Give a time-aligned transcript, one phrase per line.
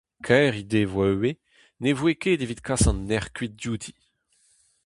[0.25, 1.37] Kaer he devoa ivez,
[1.83, 3.93] ne voe ket evit kas an nec'h kuit diouti.